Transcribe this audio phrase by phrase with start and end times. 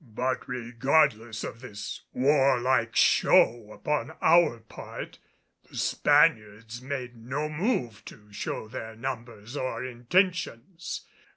[0.15, 5.19] But regardless of this warlike show upon our part,
[5.69, 11.05] the Spaniards made no move to show their numbers or intentions.